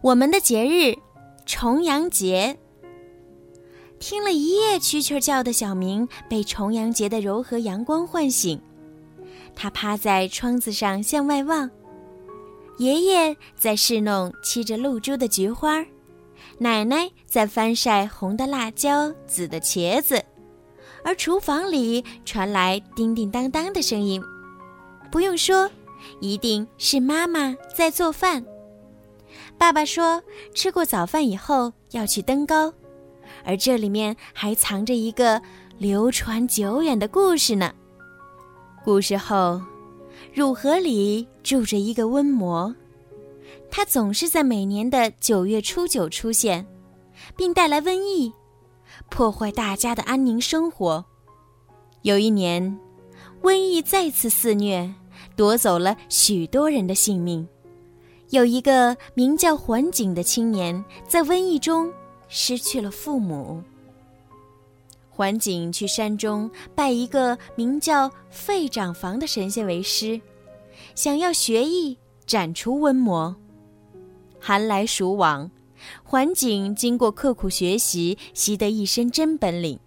[0.00, 0.96] 我们的节日，
[1.44, 2.56] 重阳节。
[3.98, 8.60] 听了一夜蛐蛐叫的小明被重阳节的柔和阳光唤醒，
[9.56, 11.68] 他趴在窗子上向外望。
[12.78, 15.84] 爷爷在侍弄漆着露珠的菊花，
[16.58, 20.24] 奶奶在翻晒红的辣椒、紫的茄子，
[21.02, 24.22] 而厨房里传来叮叮当当的声音。
[25.10, 25.68] 不用说，
[26.20, 28.44] 一定是妈妈在做饭。
[29.56, 30.22] 爸爸说
[30.54, 32.72] ：“吃过早饭以后要去登高，
[33.44, 35.40] 而这里面还藏着一个
[35.78, 37.72] 流传久远的故事呢。
[38.84, 39.60] 故事后，
[40.32, 42.74] 汝河里住着一个瘟魔，
[43.70, 46.66] 他总是在每年的九月初九出现，
[47.36, 48.32] 并带来瘟疫，
[49.10, 51.04] 破坏大家的安宁生活。
[52.02, 52.78] 有一年，
[53.42, 54.94] 瘟疫再次肆虐，
[55.36, 57.46] 夺走了许多人的性命。”
[58.30, 61.90] 有一个名叫环景的青年，在瘟疫中
[62.28, 63.62] 失去了父母。
[65.08, 70.20] 环景去山中拜一个名叫费长房的神仙为师，
[70.94, 73.34] 想要学艺斩除瘟魔。
[74.38, 75.50] 寒来暑往，
[76.02, 79.80] 环景经过刻苦学习，习得一身真本领。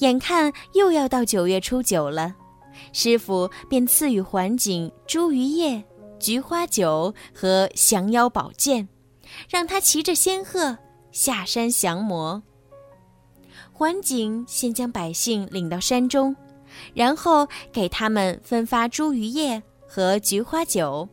[0.00, 2.36] 眼看又要到九月初九了，
[2.92, 5.82] 师傅便赐予环景茱萸叶。
[6.18, 8.88] 菊花酒和降妖宝剑，
[9.48, 10.78] 让他骑着仙鹤
[11.12, 12.42] 下山降魔。
[13.72, 16.34] 环景先将百姓领到山中，
[16.94, 21.08] 然后给他们分发茱萸叶和菊花酒。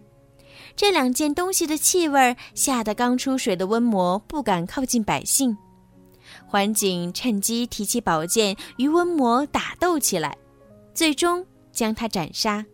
[0.76, 5.58] 这两件东西的气味吓得刚出水的瘟魔不敢靠近百姓。
[6.48, 10.36] 环景趁机提起宝剑与瘟魔打斗起来，
[10.94, 12.66] 最终将他斩杀。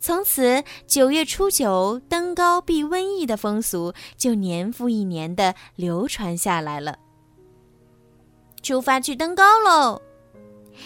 [0.00, 6.96] 从此，九月初九登高避瘟疫的风俗就年复一年的流传下来了。
[8.62, 10.00] 出发去登高喽！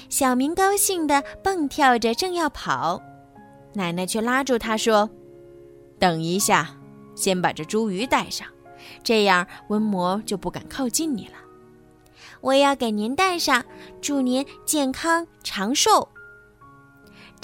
[0.08, 3.00] 小明高兴的蹦跳着，正要跑，
[3.74, 5.08] 奶奶却拉住他说
[6.00, 6.76] ：“等一下，
[7.14, 8.48] 先把这茱萸带上，
[9.04, 11.34] 这样瘟魔就不敢靠近你了。
[12.40, 13.64] 我要给您带上，
[14.00, 16.08] 祝您健康长寿。”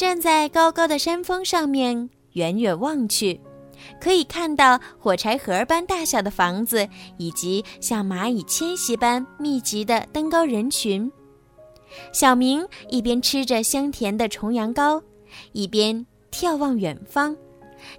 [0.00, 3.38] 站在高高的山峰上面，远远望去，
[4.00, 6.88] 可以看到火柴盒般大小的房子，
[7.18, 11.12] 以及像蚂蚁迁徙般密集的登高人群。
[12.14, 15.02] 小明一边吃着香甜的重阳糕，
[15.52, 17.36] 一边眺望远方，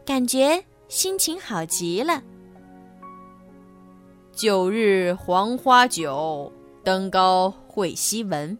[0.03, 2.23] 感觉心情好极了。
[4.33, 6.51] 九日黄花酒，
[6.83, 8.57] 登高会西闻。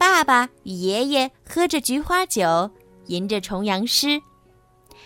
[0.00, 2.70] 爸爸与爷爷喝着菊花酒，
[3.08, 4.22] 吟着重阳诗。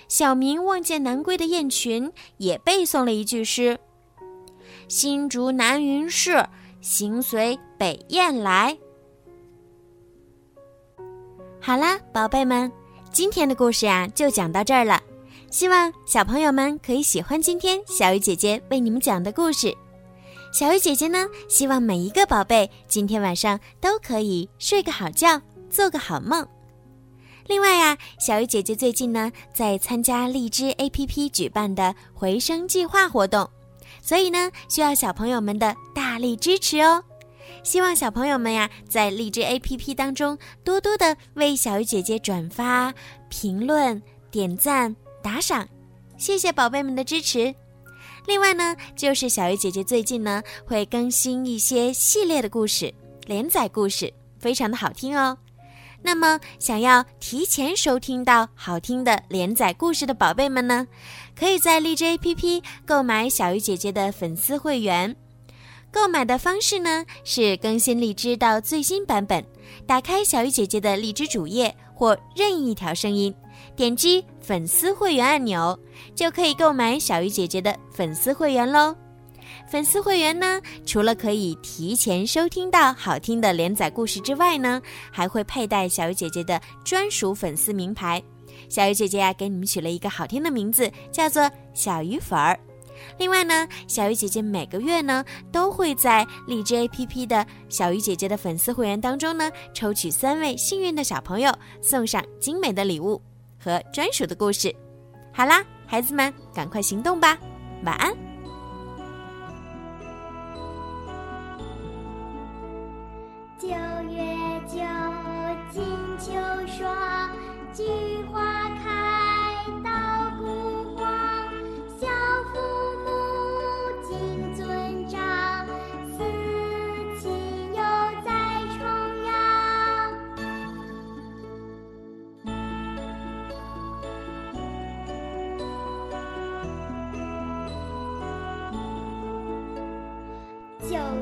[0.07, 3.77] 小明望见南归的雁群，也背诵了一句诗
[4.87, 6.47] ：“新竹南云市，
[6.81, 8.79] 行随北雁来。”
[11.61, 12.71] 好啦，宝贝们，
[13.11, 15.03] 今天的故事啊就讲到这儿了。
[15.51, 19.77] 希望小朋友们可以喜欢今天小鱼姐姐为你们讲的故事。
[20.55, 26.47] 小鱼姐姐呢，希望每一个宝贝今天晚上都可以睡个好觉，做个好梦。
[27.49, 33.51] 另外呀，小鱼姐姐最近呢在参加荔枝 APP 举办的回声计划活动，
[34.01, 37.03] 所以呢需要小朋友们的大力支持哦。
[37.65, 42.95] 希望小朋友们呀在荔枝 APP 当中多多的为小鱼姐姐转发、
[43.29, 44.01] 评论、
[44.31, 45.67] 点赞、打赏，
[46.17, 47.53] 谢谢宝贝们的支持。
[48.27, 52.93] 另外呢，就是小鱼姐姐最近呢会更新一些系列的故事、
[53.27, 55.37] 连载故事，非常的好听哦。
[56.03, 60.87] 那么，想要提前收听到好听的连载故事的宝贝们呢，
[61.35, 65.17] 可以在荔枝 APP 购买小鱼姐姐的粉丝会员。
[65.91, 69.45] 购买的方式呢是更新荔枝到最新版本，
[69.87, 73.35] 打开小鱼姐姐的荔枝主页或任意一条声音。
[73.77, 75.79] 点击粉丝会员按钮，
[76.15, 78.95] 就可以购买小鱼姐姐的粉丝会员喽。
[79.69, 84.81] 粉丝会员呢，除了可以提前收听到好听的连载故事之外呢，
[85.11, 88.23] 还会佩戴小鱼姐姐的专属粉丝名牌。
[88.69, 92.59] 小鱼姐姐呀，给你们取了一个好听的名字，叫做小鱼粉儿。
[93.19, 101.53] 另外呢，小鱼姐姐每个月呢，都会在荔枝 APP 的小鱼姐姐的粉丝会员当中呢，抽取三位幸运的小朋友，
[101.83, 103.21] 送上精美的礼物。
[103.65, 104.75] 和专属的故事，
[105.33, 107.39] 好啦，孩子们，赶快行动吧，
[107.83, 108.24] 晚安。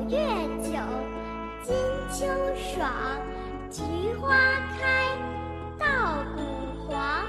[0.09, 0.17] 月
[0.61, 0.77] 酒，
[1.63, 1.75] 金
[2.11, 2.25] 秋
[2.57, 2.91] 爽，
[3.71, 3.81] 菊
[4.19, 4.35] 花
[4.77, 5.15] 开，
[5.79, 5.85] 稻
[6.35, 6.41] 谷
[6.87, 7.25] 黄，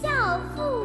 [0.00, 0.81] 孝妇。